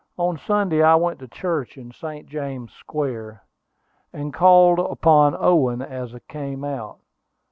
On 0.17 0.35
Sunday 0.35 0.81
I 0.81 0.95
went 0.95 1.19
to 1.19 1.27
church 1.27 1.77
in 1.77 1.91
St. 1.91 2.25
James 2.27 2.73
Square, 2.73 3.43
and 4.11 4.33
called 4.33 4.79
upon 4.79 5.35
Owen 5.37 5.83
as 5.83 6.15
I 6.15 6.19
came 6.27 6.63
out. 6.63 6.97